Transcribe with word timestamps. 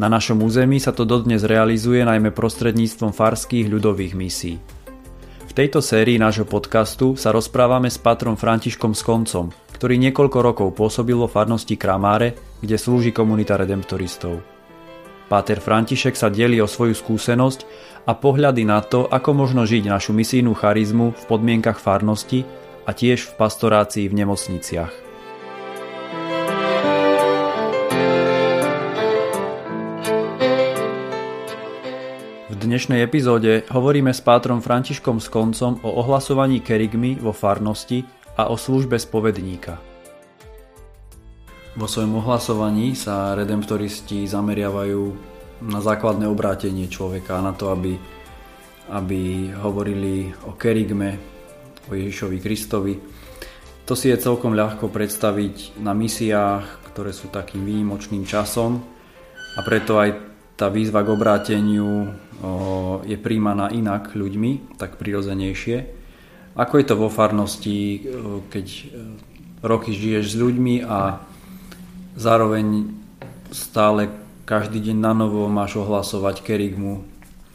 na 0.00 0.08
našom 0.08 0.40
území 0.40 0.80
sa 0.80 0.96
to 0.96 1.04
dodnes 1.04 1.44
realizuje 1.44 2.00
najmä 2.00 2.32
prostredníctvom 2.32 3.12
farských 3.12 3.68
ľudových 3.68 4.14
misí. 4.16 4.56
V 5.48 5.52
tejto 5.52 5.84
sérii 5.84 6.16
nášho 6.16 6.48
podcastu 6.48 7.12
sa 7.12 7.28
rozprávame 7.28 7.92
s 7.92 8.00
patrom 8.00 8.40
Františkom 8.40 8.96
Skoncom, 8.96 9.52
ktorý 9.76 10.00
niekoľko 10.00 10.38
rokov 10.40 10.68
pôsobil 10.72 11.12
vo 11.12 11.28
farnosti 11.28 11.76
Kramáre, 11.76 12.32
kde 12.64 12.80
slúži 12.80 13.12
komunita 13.12 13.60
redemptoristov. 13.60 14.40
Páter 15.28 15.60
František 15.60 16.16
sa 16.16 16.32
delí 16.32 16.56
o 16.60 16.68
svoju 16.68 16.96
skúsenosť 16.96 17.60
a 18.08 18.16
pohľady 18.16 18.64
na 18.64 18.80
to, 18.80 19.04
ako 19.04 19.36
možno 19.36 19.68
žiť 19.68 19.92
našu 19.92 20.16
misijnú 20.16 20.56
charizmu 20.56 21.12
v 21.12 21.22
podmienkach 21.28 21.76
farnosti 21.76 22.48
a 22.88 22.96
tiež 22.96 23.28
v 23.28 23.32
pastorácii 23.36 24.08
v 24.08 24.24
nemocniciach. 24.24 25.11
Dnešnej 32.72 33.04
epizóde 33.04 33.68
hovoríme 33.68 34.16
s 34.16 34.24
pátrom 34.24 34.64
Františkom 34.64 35.20
Skoncom 35.20 35.84
o 35.84 35.92
ohlasovaní 36.00 36.64
kerigmy 36.64 37.20
vo 37.20 37.28
farnosti 37.28 38.00
a 38.40 38.48
o 38.48 38.56
službe 38.56 38.96
spovedníka. 38.96 39.76
Vo 41.76 41.84
svojom 41.84 42.24
ohlasovaní 42.24 42.96
sa 42.96 43.36
redemptoristi 43.36 44.24
zameriavajú 44.24 45.04
na 45.68 45.84
základné 45.84 46.24
obrátenie 46.24 46.88
človeka, 46.88 47.44
na 47.44 47.52
to, 47.52 47.76
aby, 47.76 47.92
aby 48.88 49.52
hovorili 49.52 50.32
o 50.48 50.56
kerigme, 50.56 51.20
o 51.84 51.92
Ježišovi 51.92 52.40
Kristovi. 52.40 52.96
To 53.84 53.92
si 53.92 54.08
je 54.08 54.16
celkom 54.16 54.56
ľahko 54.56 54.88
predstaviť 54.88 55.76
na 55.76 55.92
misiách, 55.92 56.88
ktoré 56.88 57.12
sú 57.12 57.28
takým 57.28 57.68
výnimočným 57.68 58.24
časom 58.24 58.80
a 59.52 59.60
preto 59.60 60.00
aj 60.00 60.31
tá 60.62 60.70
výzva 60.70 61.02
k 61.02 61.10
obráteniu 61.10 62.14
je 63.02 63.18
príjmaná 63.18 63.74
inak 63.74 64.14
ľuďmi, 64.14 64.78
tak 64.78 64.94
prirodzenejšie. 64.94 65.90
Ako 66.54 66.78
je 66.78 66.86
to 66.86 66.94
vo 66.94 67.10
farnosti, 67.10 68.06
keď 68.46 68.66
e, 68.70 68.82
roky 69.66 69.90
žiješ 69.90 70.24
s 70.30 70.36
ľuďmi 70.38 70.86
a 70.86 71.18
zároveň 72.14 72.94
stále 73.50 74.06
každý 74.46 74.78
deň 74.78 74.96
na 75.02 75.12
novo 75.18 75.50
máš 75.50 75.82
ohlasovať 75.82 76.46
kerigmu. 76.46 77.02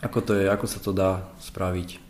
Ako 0.03 0.19
to 0.19 0.31
je, 0.35 0.51
ako 0.51 0.65
sa 0.67 0.79
to 0.83 0.91
dá 0.91 1.23
spraviť? 1.39 2.03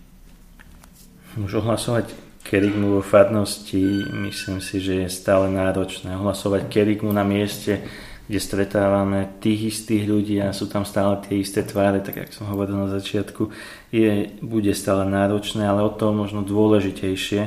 Už 1.38 1.62
ohlasovať 1.62 2.10
kerigmu 2.42 2.98
vo 2.98 3.04
farnosti 3.06 4.02
myslím 4.26 4.66
si, 4.66 4.82
že 4.82 5.06
je 5.06 5.10
stále 5.14 5.52
náročné. 5.52 6.16
Ohlasovať 6.18 6.72
kerigmu 6.72 7.14
na 7.14 7.28
mieste, 7.28 7.86
kde 8.28 8.40
stretávame 8.44 9.40
tých 9.40 9.72
istých 9.76 10.04
ľudí 10.04 10.36
a 10.44 10.52
sú 10.52 10.68
tam 10.68 10.84
stále 10.84 11.16
tie 11.24 11.40
isté 11.40 11.64
tváre, 11.64 12.04
tak 12.04 12.28
ako 12.28 12.32
som 12.36 12.52
hovoril 12.52 12.76
na 12.76 12.92
začiatku, 12.92 13.50
je, 13.96 14.36
bude 14.44 14.72
stále 14.76 15.08
náročné, 15.08 15.64
ale 15.64 15.88
o 15.88 15.92
to 15.92 16.12
možno 16.12 16.44
dôležitejšie, 16.44 17.42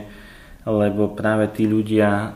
lebo 0.65 1.13
práve 1.13 1.53
tí 1.53 1.69
ľudia 1.69 2.33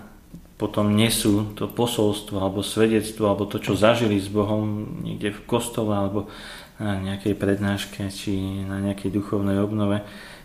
potom 0.60 0.94
nesú 0.94 1.50
to 1.58 1.66
posolstvo 1.66 2.38
alebo 2.38 2.62
svedectvo 2.62 3.26
alebo 3.26 3.48
to, 3.48 3.58
čo 3.58 3.74
zažili 3.74 4.20
s 4.22 4.30
Bohom 4.30 4.86
niekde 5.02 5.34
v 5.34 5.44
kostole 5.50 5.90
alebo 5.90 6.30
na 6.78 7.00
nejakej 7.00 7.34
prednáške 7.34 8.06
či 8.10 8.62
na 8.66 8.78
nejakej 8.82 9.10
duchovnej 9.14 9.58
obnove, 9.62 10.02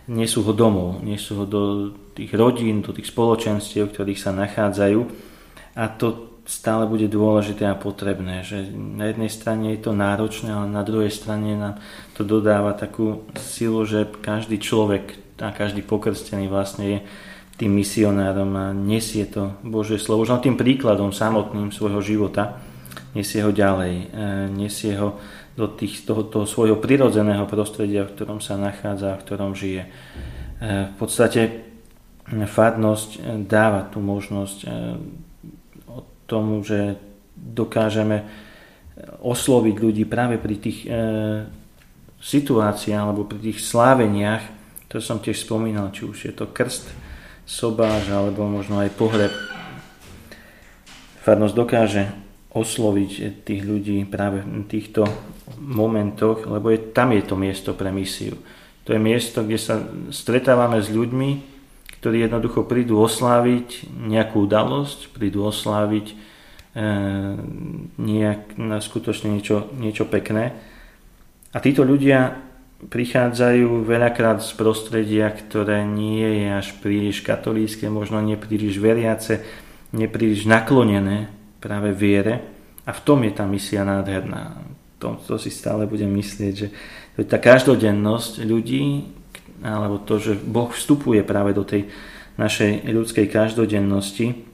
nesú 0.09 0.41
ho 0.41 0.53
domov, 0.53 1.01
nesú 1.05 1.37
ho 1.37 1.45
do 1.45 1.61
tých 2.17 2.33
rodín, 2.33 2.81
do 2.81 2.93
tých 2.93 3.09
spoločenstiev, 3.09 3.89
v 3.89 3.93
ktorých 3.93 4.19
sa 4.21 4.33
nachádzajú. 4.33 4.99
A 5.77 5.85
to 5.93 6.28
stále 6.49 6.89
bude 6.89 7.05
dôležité 7.05 7.69
a 7.69 7.77
potrebné. 7.77 8.41
Že 8.41 8.73
na 8.73 9.13
jednej 9.13 9.29
strane 9.29 9.77
je 9.77 9.85
to 9.85 9.93
náročné, 9.93 10.49
ale 10.49 10.65
na 10.65 10.81
druhej 10.81 11.13
strane 11.13 11.53
nám 11.53 11.77
to 12.17 12.25
dodáva 12.25 12.73
takú 12.73 13.21
silu, 13.37 13.85
že 13.85 14.09
každý 14.25 14.57
človek 14.57 15.13
a 15.37 15.53
každý 15.53 15.85
pokrstený 15.85 16.49
vlastne 16.49 16.85
je 16.89 16.99
tým 17.61 17.69
misionárom 17.69 18.49
a 18.57 18.73
nesie 18.73 19.29
to 19.29 19.53
Božie 19.61 20.01
slovo. 20.01 20.25
Už 20.25 20.33
tým 20.41 20.57
príkladom 20.57 21.13
samotným 21.13 21.69
svojho 21.69 22.01
života 22.01 22.57
nesie 23.13 23.45
ho 23.45 23.53
ďalej. 23.53 23.93
E, 23.93 24.05
nesie 24.49 24.97
ho 24.97 25.21
do 25.53 25.69
tých, 25.69 26.01
toho, 26.01 26.25
svojho 26.49 26.81
prirodzeného 26.81 27.45
prostredia, 27.45 28.09
v 28.09 28.15
ktorom 28.15 28.39
sa 28.41 28.57
nachádza 28.57 29.19
v 29.19 29.23
ktorom 29.27 29.51
žije. 29.53 29.83
E, 29.85 29.89
v 30.89 30.95
podstate 30.97 31.69
farnosť 32.31 33.43
dáva 33.45 33.85
tú 33.91 34.01
možnosť 34.01 34.57
e, 34.63 34.67
tomu, 36.29 36.61
že 36.61 37.01
dokážeme 37.33 38.29
osloviť 39.19 39.75
ľudí 39.79 40.03
práve 40.05 40.37
pri 40.37 40.55
tých 40.61 40.85
e, 40.85 40.89
situáciách 42.21 43.01
alebo 43.01 43.25
pri 43.25 43.39
tých 43.51 43.59
sláveniach, 43.63 44.43
to 44.89 45.01
som 45.01 45.21
tiež 45.21 45.45
spomínal, 45.45 45.93
či 45.93 46.05
už 46.05 46.17
je 46.29 46.33
to 46.33 46.49
krst, 46.49 46.89
sobáž 47.49 48.09
alebo 48.13 48.45
možno 48.45 48.81
aj 48.81 48.93
pohreb. 48.93 49.33
Farnosť 51.25 51.55
dokáže 51.55 52.03
osloviť 52.49 53.45
tých 53.45 53.61
ľudí 53.61 54.01
práve 54.09 54.41
v 54.41 54.65
týchto 54.65 55.05
momentoch, 55.61 56.49
lebo 56.49 56.73
je, 56.73 56.81
tam 56.89 57.13
je 57.13 57.21
to 57.21 57.35
miesto 57.37 57.77
pre 57.77 57.93
misiu. 57.93 58.37
To 58.89 58.97
je 58.97 58.99
miesto, 59.01 59.45
kde 59.45 59.59
sa 59.61 59.85
stretávame 60.09 60.81
s 60.81 60.89
ľuďmi, 60.89 61.58
ktorí 61.99 62.23
jednoducho 62.23 62.63
prídu 62.63 63.03
osláviť 63.03 63.91
nejakú 63.91 64.47
udalosť, 64.47 65.11
prídu 65.11 65.43
osláviť 65.43 66.07
e, 66.07 66.15
nejak, 67.99 68.55
na 68.55 68.79
skutočne 68.79 69.35
niečo, 69.35 69.67
niečo 69.75 70.07
pekné. 70.07 70.55
A 71.51 71.59
títo 71.59 71.83
ľudia 71.83 72.39
prichádzajú 72.87 73.83
veľakrát 73.83 74.39
z 74.39 74.55
prostredia, 74.55 75.27
ktoré 75.27 75.83
nie 75.83 76.23
je 76.23 76.47
až 76.55 76.67
príliš 76.79 77.19
katolícke, 77.19 77.91
možno 77.91 78.23
nie 78.23 78.39
príliš 78.39 78.79
veriace, 78.79 79.43
nepríliš 79.91 80.47
naklonené 80.47 81.27
práve 81.59 81.91
viere. 81.91 82.39
A 82.87 82.95
v 82.95 83.03
tom 83.03 83.27
je 83.27 83.35
tá 83.35 83.43
misia 83.43 83.83
nádherná. 83.83 84.63
To, 85.03 85.19
to 85.19 85.35
si 85.35 85.51
stále 85.51 85.83
budem 85.83 86.15
myslieť, 86.15 86.53
že 86.55 86.67
tá 87.27 87.35
každodennosť 87.35 88.47
ľudí, 88.47 89.18
alebo 89.63 89.99
to, 90.01 90.19
že 90.19 90.33
Boh 90.39 90.71
vstupuje 90.71 91.23
práve 91.23 91.51
do 91.51 91.67
tej 91.67 91.91
našej 92.39 92.87
ľudskej 92.87 93.27
každodennosti 93.27 94.47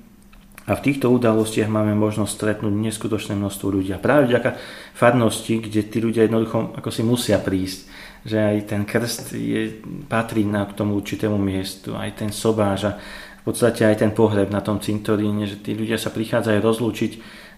a 0.66 0.74
v 0.74 0.82
týchto 0.82 1.14
udalostiach 1.14 1.70
máme 1.70 1.94
možnosť 1.94 2.32
stretnúť 2.34 2.74
neskutočné 2.74 3.38
množstvo 3.38 3.70
ľudí. 3.70 3.94
A 3.94 4.02
práve 4.02 4.34
vďaka 4.34 4.58
farnosti, 4.98 5.62
kde 5.62 5.86
tí 5.86 6.02
ľudia 6.02 6.26
jednoducho 6.26 6.74
ako 6.74 6.90
si 6.90 7.06
musia 7.06 7.38
prísť, 7.38 7.80
že 8.26 8.42
aj 8.42 8.74
ten 8.74 8.82
krst 8.82 9.38
je, 9.38 9.86
patrí 10.10 10.42
na 10.42 10.66
k 10.66 10.74
tomu 10.74 10.98
určitému 10.98 11.38
miestu, 11.38 11.94
aj 11.94 12.26
ten 12.26 12.34
sobáž 12.34 12.90
a 12.90 12.92
v 12.98 13.54
podstate 13.54 13.86
aj 13.86 14.02
ten 14.02 14.10
pohreb 14.10 14.50
na 14.50 14.66
tom 14.66 14.82
cintoríne, 14.82 15.46
že 15.46 15.62
tí 15.62 15.78
ľudia 15.78 16.02
sa 16.02 16.10
prichádzajú 16.10 16.58
rozlúčiť 16.58 17.12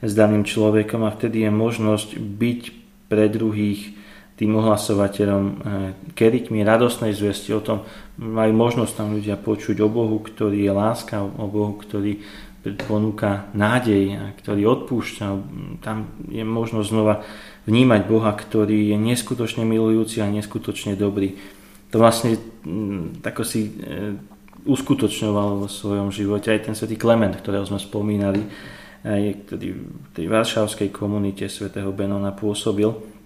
s 0.03 0.11
daným 0.11 0.43
človekom 0.43 1.07
a 1.07 1.15
vtedy 1.15 1.47
je 1.47 1.51
možnosť 1.55 2.19
byť 2.19 2.61
pre 3.07 3.31
druhých 3.31 3.95
tým 4.37 4.53
ohlasovateľom 4.53 5.43
eh, 5.43 5.55
kerikmi 6.13 6.61
radosnej 6.61 7.17
zvesti 7.17 7.51
o 7.57 7.61
tom, 7.61 7.81
majú 8.21 8.53
možnosť 8.53 8.93
tam 8.93 9.17
ľudia 9.17 9.37
počuť 9.37 9.81
o 9.81 9.89
Bohu, 9.89 10.21
ktorý 10.21 10.69
je 10.69 10.73
láska, 10.73 11.21
o 11.21 11.45
Bohu, 11.49 11.73
ktorý 11.77 12.21
ponúka 12.85 13.47
nádej 13.55 14.17
a 14.17 14.25
ktorý 14.33 14.67
odpúšťa. 14.67 15.25
Tam 15.79 16.11
je 16.27 16.43
možnosť 16.43 16.87
znova 16.89 17.23
vnímať 17.69 18.01
Boha, 18.05 18.33
ktorý 18.33 18.93
je 18.93 18.97
neskutočne 18.97 19.63
milujúci 19.63 20.19
a 20.19 20.29
neskutočne 20.29 20.99
dobrý. 20.99 21.37
To 21.93 22.01
vlastne 22.01 22.35
mm, 22.65 23.25
tako 23.25 23.41
si 23.41 23.73
eh, 23.73 24.13
uskutočňoval 24.67 25.65
vo 25.65 25.67
svojom 25.71 26.13
živote 26.13 26.53
aj 26.53 26.69
ten 26.69 26.75
svätý 26.77 26.99
Klement, 26.99 27.33
ktorého 27.33 27.65
sme 27.65 27.81
spomínali, 27.81 28.43
aj 29.01 29.47
ktorý 29.47 29.67
v 29.77 30.09
tej 30.13 30.25
varšavskej 30.29 30.89
komunite 30.91 31.47
svätého 31.47 31.89
Benona 31.95 32.35
pôsobil 32.35 33.16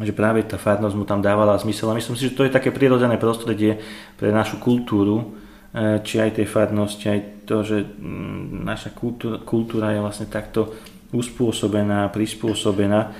že 0.00 0.16
práve 0.16 0.40
tá 0.48 0.56
farnosť 0.56 0.96
mu 0.96 1.04
tam 1.04 1.20
dávala 1.20 1.60
zmysel. 1.60 1.92
A 1.92 1.98
myslím 2.00 2.16
si, 2.16 2.32
že 2.32 2.36
to 2.36 2.48
je 2.48 2.54
také 2.54 2.72
prirodzené 2.72 3.20
prostredie 3.20 3.76
pre 4.16 4.32
našu 4.32 4.56
kultúru, 4.56 5.20
e, 5.20 6.00
či 6.00 6.16
aj 6.16 6.40
tej 6.40 6.48
farnosti, 6.48 7.04
aj 7.12 7.20
to, 7.44 7.60
že 7.60 7.84
mm, 7.84 8.64
naša 8.64 8.96
kultúra, 8.96 9.36
kultúra 9.44 9.92
je 9.92 10.00
vlastne 10.00 10.32
takto 10.32 10.72
uspôsobená, 11.12 12.08
prispôsobená, 12.08 13.12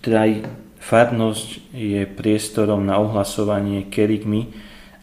teda 0.00 0.24
aj 0.24 0.32
farnosť 0.80 1.48
je 1.76 2.08
priestorom 2.08 2.80
na 2.84 2.96
ohlasovanie 3.00 3.88
kerigmy 3.92 4.52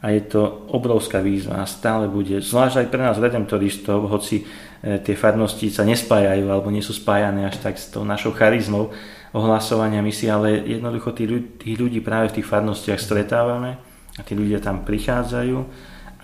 a 0.02 0.10
je 0.14 0.22
to 0.26 0.66
obrovská 0.74 1.22
výzva 1.22 1.62
a 1.62 1.70
stále 1.70 2.10
bude, 2.10 2.42
zvlášť 2.42 2.86
aj 2.86 2.88
pre 2.90 3.02
nás 3.06 3.22
redemptoristov, 3.22 4.10
hoci 4.10 4.42
e, 4.82 4.98
tie 4.98 5.14
farnosti 5.14 5.70
sa 5.70 5.86
nespájajú 5.86 6.50
alebo 6.50 6.74
nie 6.74 6.82
sú 6.82 6.98
spájané 6.98 7.46
až 7.46 7.62
tak 7.62 7.78
s 7.78 7.94
tou 7.94 8.02
našou 8.02 8.34
charizmou 8.34 8.90
ohlasovania 9.31 10.04
misi, 10.04 10.28
ale 10.28 10.63
jednoducho 10.68 11.16
tí 11.16 11.24
ľudí, 11.28 11.48
tí 11.60 11.72
ľudí 11.80 12.00
práve 12.04 12.31
v 12.31 12.42
tých 12.42 12.50
farnostiach 12.50 13.00
stretávame 13.00 13.80
a 14.19 14.22
tí 14.22 14.36
ľudia 14.36 14.60
tam 14.60 14.83
prichádzajú 14.83 15.57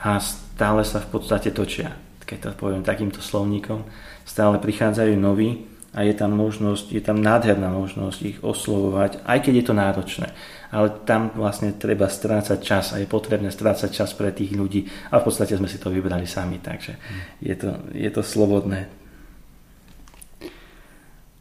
a 0.03 0.19
stále 0.19 0.81
sa 0.83 0.99
v 0.99 1.07
podstate 1.09 1.55
točia, 1.55 1.95
keď 2.27 2.37
to 2.37 2.49
poviem 2.59 2.83
takýmto 2.83 3.23
slovníkom, 3.23 3.87
stále 4.27 4.59
prichádzajú 4.59 5.15
noví 5.15 5.65
a 5.95 6.03
je 6.03 6.13
tam 6.13 6.35
možnosť, 6.35 6.93
je 6.93 7.01
tam 7.01 7.23
nádherná 7.23 7.71
možnosť 7.71 8.19
ich 8.27 8.37
oslovovať, 8.43 9.23
aj 9.23 9.39
keď 9.39 9.53
je 9.55 9.65
to 9.65 9.73
náročné. 9.73 10.27
Ale 10.67 10.91
tam 11.07 11.31
vlastne 11.31 11.71
treba 11.79 12.11
strácať 12.11 12.59
čas 12.59 12.91
a 12.91 12.99
je 12.99 13.07
potrebné 13.07 13.47
strácať 13.49 13.89
čas 13.89 14.11
pre 14.11 14.35
tých 14.35 14.51
ľudí 14.51 14.83
a 15.09 15.23
v 15.23 15.25
podstate 15.25 15.55
sme 15.55 15.71
si 15.71 15.79
to 15.79 15.87
vybrali 15.87 16.27
sami, 16.27 16.59
takže 16.59 16.99
je 17.39 17.55
to, 17.55 17.87
je 17.95 18.09
to 18.11 18.19
slobodné. 18.19 18.96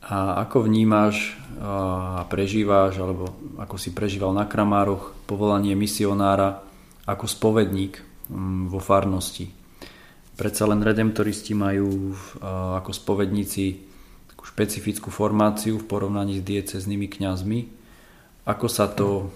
A 0.07 0.39
ako 0.47 0.71
vnímáš 0.71 1.35
a 1.59 2.23
prežíváš, 2.31 3.03
alebo 3.03 3.35
ako 3.59 3.75
si 3.81 3.91
prežíval 3.91 4.31
na 4.31 4.47
Kramároch 4.47 5.17
povolanie 5.27 5.75
misionára 5.75 6.63
ako 7.09 7.27
spovedník 7.27 7.99
mm, 8.31 8.71
vo 8.71 8.79
farnosti? 8.79 9.51
Predsa 10.37 10.69
len 10.69 10.85
redemptoristi 10.85 11.57
majú 11.57 12.13
ako 12.77 12.93
spovedníci 12.93 13.89
špecifickú 14.47 15.11
formáciu 15.11 15.83
v 15.83 15.89
porovnaní 15.91 16.39
s 16.39 16.47
dieceznými 16.47 17.11
kňazmi. 17.11 17.61
Ako 18.47 18.71
sa 18.71 18.87
to 18.87 19.33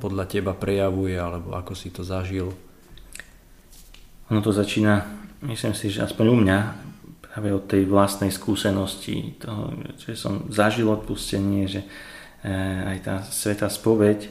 podľa 0.00 0.24
teba 0.30 0.56
prejavuje, 0.56 1.12
alebo 1.12 1.52
ako 1.52 1.76
si 1.76 1.92
to 1.92 2.00
zažil? 2.00 2.56
Ono 4.32 4.40
to 4.40 4.50
začína, 4.50 5.04
myslím 5.44 5.74
si, 5.76 5.92
že 5.92 6.08
aspoň 6.08 6.26
u 6.32 6.36
mňa, 6.40 6.58
práve 7.36 7.52
od 7.52 7.68
tej 7.68 7.84
vlastnej 7.84 8.32
skúsenosti, 8.32 9.36
toho, 9.36 9.76
že 10.00 10.16
som 10.16 10.48
zažil 10.48 10.88
odpustenie, 10.88 11.68
že 11.68 11.84
eh, 11.84 12.96
aj 12.96 12.98
tá 13.04 13.16
sveta 13.28 13.68
spoveď 13.68 14.24
eh, 14.24 14.30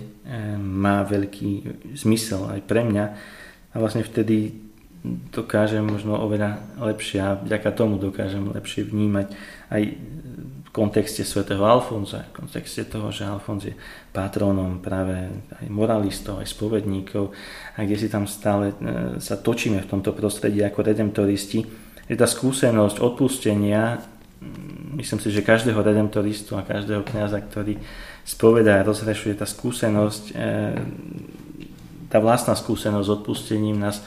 má 0.57 1.06
veľký 1.06 1.86
zmysel 2.02 2.50
aj 2.50 2.66
pre 2.66 2.81
mňa. 2.81 3.06
A 3.06 3.75
vlastne 3.78 4.02
vtedy 4.02 4.57
dokážem 5.30 5.86
možno 5.86 6.18
oveľa 6.18 6.57
lepšie 6.81 7.22
a 7.22 7.38
vďaka 7.38 7.78
tomu 7.78 8.02
dokážem 8.02 8.50
lepšie 8.57 8.90
vnímať 8.90 9.38
aj 9.69 9.81
v 10.66 10.69
kontexte 10.74 11.22
svätého 11.22 11.62
Alfonza, 11.62 12.25
v 12.34 12.42
kontexte 12.42 12.90
toho, 12.90 13.13
že 13.13 13.30
Alfonz 13.30 13.69
je 13.69 13.78
patrónom 14.18 14.81
práve 14.81 15.30
aj 15.62 15.68
moralistov, 15.69 16.42
aj 16.42 16.50
spovedníkov 16.50 17.30
a 17.78 17.86
kde 17.86 18.01
si 18.01 18.10
tam 18.10 18.25
stále 18.25 18.74
e, 18.74 18.75
sa 19.22 19.38
točíme 19.38 19.78
v 19.86 19.90
tomto 19.94 20.10
prostredí 20.18 20.66
ako 20.66 20.81
redemptoristi, 20.81 21.85
je 22.06 22.16
tá 22.16 22.28
skúsenosť 22.30 23.02
odpustenia, 23.02 24.02
myslím 24.96 25.19
si, 25.19 25.30
že 25.34 25.46
každého 25.46 25.81
redemptoristu 25.81 26.54
a 26.56 26.68
každého 26.68 27.02
kniaza, 27.02 27.42
ktorý 27.42 27.81
spovedá 28.25 28.81
a 28.81 28.88
rozhrešuje 28.88 29.38
tá 29.38 29.46
skúsenosť, 29.50 30.24
e, 30.34 30.50
tá 32.10 32.18
vlastná 32.22 32.54
skúsenosť 32.54 33.06
s 33.06 33.16
odpustením 33.22 33.78
nás 33.78 34.02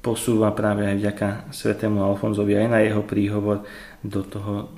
posúva 0.00 0.52
práve 0.56 0.88
aj 0.88 0.96
vďaka 0.96 1.28
svetému 1.52 2.00
Alfonzovi 2.00 2.56
aj 2.56 2.68
na 2.68 2.80
jeho 2.80 3.04
príhovor 3.04 3.68
do 4.00 4.24
toho 4.24 4.72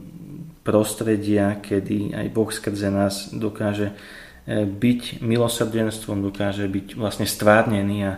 prostredia, 0.67 1.59
kedy 1.59 2.15
aj 2.15 2.27
Boh 2.31 2.51
skrze 2.51 2.91
nás 2.91 3.31
dokáže 3.35 3.95
e, 4.47 4.65
byť 4.67 5.23
milosrdenstvom, 5.23 6.23
dokáže 6.23 6.67
byť 6.67 6.99
vlastne 6.99 7.27
stvárnený 7.27 7.99
a, 8.07 8.13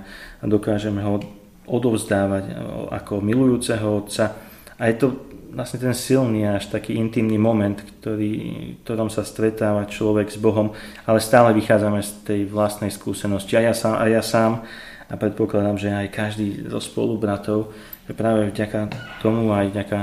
dokážeme 0.45 1.01
ho 1.05 1.21
odovzdávať 1.67 2.45
ako 2.93 3.25
milujúceho 3.25 4.05
Otca. 4.05 4.37
A 4.77 4.91
je 4.91 4.97
to 5.01 5.07
vlastne 5.55 5.79
ten 5.79 5.95
silný 5.95 6.51
až 6.51 6.67
taký 6.67 6.99
intimný 6.99 7.39
moment, 7.39 7.79
ktorý, 7.79 8.33
v 8.75 8.79
ktorom 8.83 9.07
sa 9.07 9.23
stretáva 9.23 9.87
človek 9.87 10.35
s 10.35 10.39
Bohom, 10.39 10.75
ale 11.07 11.23
stále 11.23 11.55
vychádzame 11.55 12.03
z 12.03 12.11
tej 12.27 12.41
vlastnej 12.51 12.91
skúsenosti. 12.91 13.55
A 13.55 13.71
ja 13.71 13.75
sám, 13.75 13.95
a 13.95 14.05
ja 14.11 14.21
sám 14.21 14.67
a 15.07 15.15
predpokladám, 15.15 15.79
že 15.79 15.95
aj 15.95 16.09
každý 16.11 16.67
zo 16.67 16.83
spolubratov, 16.83 17.71
že 18.05 18.13
práve 18.19 18.51
vďaka 18.51 18.91
tomu 19.23 19.55
aj 19.55 19.71
vďaka 19.71 20.01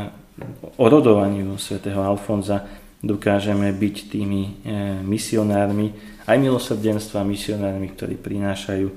orodovaniu 0.80 1.60
svätého 1.60 2.00
Alfonza 2.00 2.66
dokážeme 3.02 3.74
byť 3.74 3.96
tými 4.14 4.42
e, 4.46 4.52
misionármi, 5.02 5.92
aj 6.30 6.38
milosrdenstva 6.38 7.26
misionármi, 7.26 7.92
ktorí 7.98 8.16
prinášajú 8.18 8.88
e, 8.88 8.96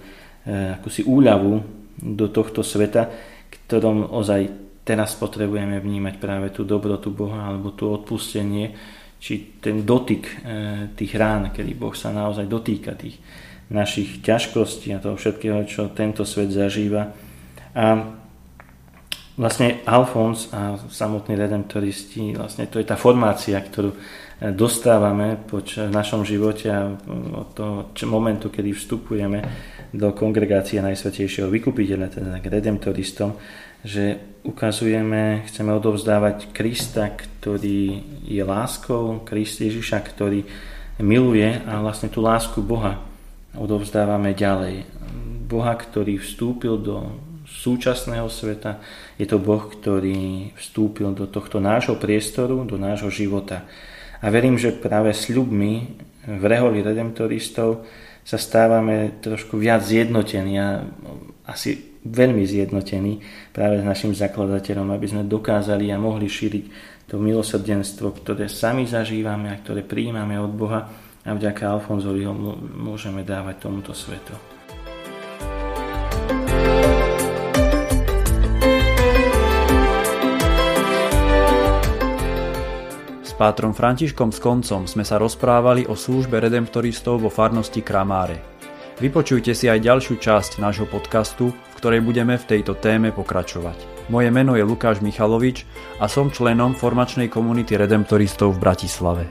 akúsi 0.76 1.02
úľavu 1.08 1.83
do 1.98 2.26
tohto 2.28 2.62
sveta, 2.62 3.10
ktorom 3.50 4.10
ozaj 4.10 4.64
teraz 4.84 5.16
potrebujeme 5.16 5.80
vnímať 5.80 6.14
práve 6.20 6.52
tú 6.52 6.62
dobrotu 6.68 7.08
Boha 7.08 7.48
alebo 7.48 7.72
tú 7.72 7.88
odpustenie, 7.88 8.76
či 9.16 9.56
ten 9.56 9.88
dotyk 9.88 10.22
e, 10.28 10.34
tých 10.92 11.12
rán, 11.16 11.48
kedy 11.48 11.72
Boh 11.72 11.96
sa 11.96 12.12
naozaj 12.12 12.44
dotýka 12.44 12.92
tých 12.92 13.16
našich 13.72 14.20
ťažkostí 14.20 14.92
a 14.92 15.00
toho 15.00 15.16
všetkého, 15.16 15.64
čo 15.64 15.88
tento 15.96 16.28
svet 16.28 16.52
zažíva. 16.52 17.16
A 17.72 17.84
vlastne 19.40 19.80
Alfons 19.88 20.52
a 20.52 20.76
samotní 20.92 21.34
redemptoristi, 21.40 22.36
vlastne 22.36 22.68
to 22.68 22.76
je 22.76 22.86
tá 22.86 23.00
formácia, 23.00 23.56
ktorú 23.56 23.96
dostávame 24.40 25.38
poč- 25.38 25.78
v 25.78 25.92
našom 25.94 26.26
živote 26.26 26.66
a 26.72 26.90
od 27.34 27.48
toho 27.54 27.74
momentu, 28.10 28.50
kedy 28.50 28.74
vstupujeme 28.74 29.38
do 29.94 30.10
kongregácie 30.10 30.82
Najsvetejšieho 30.82 31.46
vykupiteľa, 31.46 32.06
teda 32.10 32.42
k 32.42 32.50
redemptoristom, 32.50 33.38
že 33.84 34.18
ukazujeme, 34.42 35.46
chceme 35.46 35.70
odovzdávať 35.76 36.50
Krista, 36.50 37.12
ktorý 37.14 38.02
je 38.26 38.42
láskou, 38.42 39.22
Krist 39.22 39.60
Ježiša, 39.60 40.02
ktorý 40.02 40.42
miluje 40.98 41.46
a 41.64 41.78
vlastne 41.84 42.10
tú 42.10 42.24
lásku 42.24 42.58
Boha 42.64 43.02
odovzdávame 43.54 44.34
ďalej. 44.34 44.82
Boha, 45.46 45.78
ktorý 45.78 46.18
vstúpil 46.18 46.80
do 46.80 47.14
súčasného 47.46 48.26
sveta, 48.26 48.82
je 49.14 49.26
to 49.30 49.38
Boh, 49.38 49.62
ktorý 49.62 50.50
vstúpil 50.58 51.14
do 51.14 51.30
tohto 51.30 51.62
nášho 51.62 51.94
priestoru, 51.94 52.66
do 52.66 52.74
nášho 52.74 53.12
života. 53.14 53.62
A 54.24 54.32
verím, 54.32 54.56
že 54.56 54.72
práve 54.72 55.12
sľubmi 55.12 56.00
v 56.24 56.42
reholi 56.48 56.80
redemptoristov 56.80 57.84
sa 58.24 58.40
stávame 58.40 59.20
trošku 59.20 59.60
viac 59.60 59.84
zjednotení 59.84 60.56
a 60.56 60.80
asi 61.44 62.00
veľmi 62.08 62.40
zjednotení 62.48 63.20
práve 63.52 63.80
s 63.80 63.84
našim 63.84 64.16
zakladateľom, 64.16 64.88
aby 64.96 65.06
sme 65.12 65.28
dokázali 65.28 65.92
a 65.92 66.00
mohli 66.00 66.24
šíriť 66.24 66.64
to 67.04 67.20
milosrdenstvo, 67.20 68.16
ktoré 68.16 68.48
sami 68.48 68.88
zažívame 68.88 69.52
a 69.52 69.60
ktoré 69.60 69.84
príjmame 69.84 70.40
od 70.40 70.56
Boha 70.56 70.88
a 71.20 71.30
vďaka 71.36 71.68
Alfonzovi 71.68 72.24
ho 72.24 72.32
môžeme 72.80 73.20
dávať 73.20 73.68
tomuto 73.68 73.92
svetu. 73.92 74.53
Pátrom 83.34 83.74
Františkom 83.74 84.30
koncom 84.30 84.86
sme 84.86 85.02
sa 85.02 85.18
rozprávali 85.18 85.86
o 85.90 85.98
službe 85.98 86.38
redemptoristov 86.38 87.20
vo 87.20 87.30
farnosti 87.30 87.82
Kramáre. 87.82 88.54
Vypočujte 88.94 89.58
si 89.58 89.66
aj 89.66 89.82
ďalšiu 89.82 90.22
časť 90.22 90.62
nášho 90.62 90.86
podcastu, 90.86 91.50
v 91.50 91.74
ktorej 91.82 92.00
budeme 92.06 92.38
v 92.38 92.46
tejto 92.46 92.78
téme 92.78 93.10
pokračovať. 93.10 94.06
Moje 94.06 94.30
meno 94.30 94.54
je 94.54 94.62
Lukáš 94.62 95.02
Michalovič 95.02 95.66
a 95.98 96.06
som 96.06 96.30
členom 96.30 96.78
formačnej 96.78 97.26
komunity 97.26 97.74
redemptoristov 97.74 98.54
v 98.54 98.62
Bratislave. 98.62 99.24